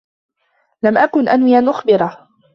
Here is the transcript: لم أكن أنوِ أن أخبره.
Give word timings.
لم 0.83 0.97
أكن 0.97 1.29
أنوِ 1.29 1.47
أن 1.47 1.69
أخبره. 1.69 2.29